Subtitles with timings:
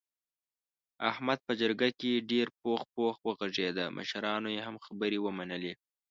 [1.11, 5.73] احمد په جرګه کې ډېر پوخ پوخ و غږېدا مشرانو یې هم خبرې ومنلې.